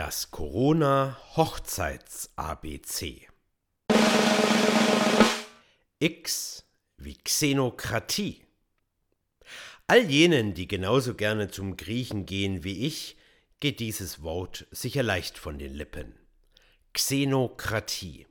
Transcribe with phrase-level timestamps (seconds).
[0.00, 3.28] Das Corona-Hochzeits-ABC.
[5.98, 6.64] X
[6.96, 8.46] wie Xenokratie.
[9.86, 13.18] All jenen, die genauso gerne zum Griechen gehen wie ich,
[13.60, 16.14] geht dieses Wort sicher leicht von den Lippen.
[16.94, 18.26] Xenokratie.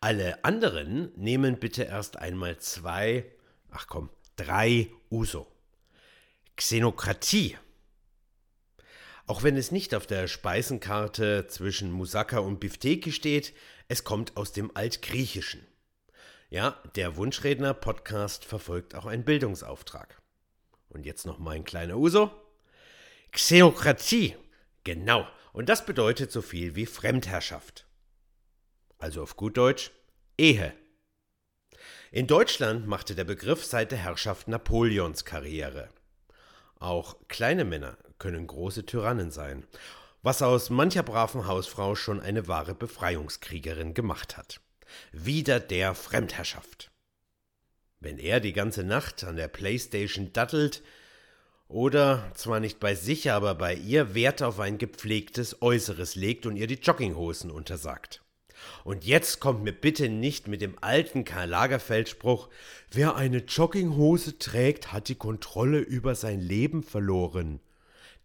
[0.00, 3.30] Alle anderen nehmen bitte erst einmal zwei,
[3.70, 5.46] ach komm, drei Uso.
[6.56, 7.58] Xenokratie.
[9.26, 13.54] Auch wenn es nicht auf der Speisenkarte zwischen Moussaka und Bifteki steht,
[13.88, 15.66] es kommt aus dem Altgriechischen.
[16.50, 20.20] Ja, der Wunschredner-Podcast verfolgt auch einen Bildungsauftrag.
[20.88, 22.30] Und jetzt noch mein kleiner Uso.
[23.30, 24.36] Xenokratie.
[24.84, 25.26] Genau.
[25.52, 27.86] Und das bedeutet so viel wie Fremdherrschaft.
[28.98, 29.92] Also auf gut Deutsch
[30.36, 30.74] Ehe.
[32.10, 35.88] In Deutschland machte der Begriff seit der Herrschaft Napoleons Karriere.
[36.78, 39.64] Auch kleine Männer können große Tyrannen sein,
[40.22, 44.60] was aus mancher braven Hausfrau schon eine wahre Befreiungskriegerin gemacht hat.
[45.10, 46.92] Wieder der Fremdherrschaft.
[47.98, 50.84] Wenn er die ganze Nacht an der Playstation dattelt,
[51.66, 56.54] oder zwar nicht bei sich, aber bei ihr Wert auf ein gepflegtes Äußeres legt und
[56.54, 58.22] ihr die Jogginghosen untersagt.
[58.84, 62.50] Und jetzt kommt mir bitte nicht mit dem alten Karl Lagerfeld-Spruch,
[62.92, 67.58] wer eine Jogginghose trägt, hat die Kontrolle über sein Leben verloren.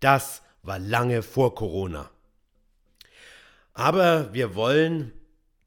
[0.00, 2.10] Das war lange vor Corona.
[3.72, 5.12] Aber wir wollen,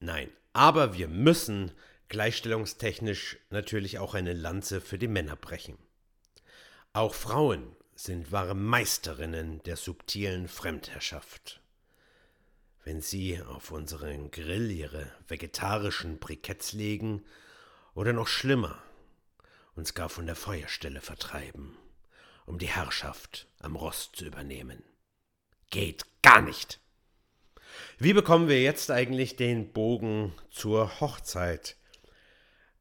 [0.00, 1.72] nein, aber wir müssen
[2.08, 5.78] gleichstellungstechnisch natürlich auch eine Lanze für die Männer brechen.
[6.92, 11.60] Auch Frauen sind wahre Meisterinnen der subtilen Fremdherrschaft.
[12.84, 17.24] Wenn sie auf unseren Grill ihre vegetarischen Briketts legen
[17.94, 18.82] oder noch schlimmer,
[19.74, 21.76] uns gar von der Feuerstelle vertreiben,
[22.46, 24.82] um die Herrschaft am Rost zu übernehmen.
[25.70, 26.80] Geht gar nicht!
[27.98, 31.76] Wie bekommen wir jetzt eigentlich den Bogen zur Hochzeit?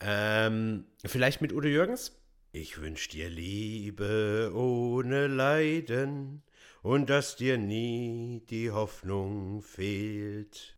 [0.00, 2.12] Ähm, vielleicht mit Udo Jürgens?
[2.52, 6.42] Ich wünsch dir Liebe ohne Leiden
[6.82, 10.76] und dass dir nie die Hoffnung fehlt.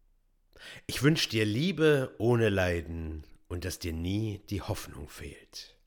[0.87, 5.78] Ich wünsch dir Liebe ohne Leiden und dass dir nie die Hoffnung fehlt.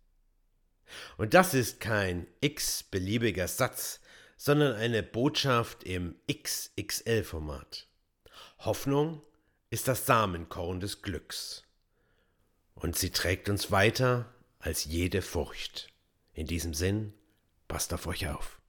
[1.22, 4.00] Und das ist kein x-beliebiger Satz,
[4.38, 7.86] sondern eine Botschaft im XXL-Format.
[8.58, 9.22] Hoffnung
[9.70, 11.64] ist das Samenkorn des Glücks.
[12.74, 15.94] Und sie trägt uns weiter als jede Furcht.
[16.34, 17.14] In diesem Sinn,
[17.68, 18.60] passt auf euch auf.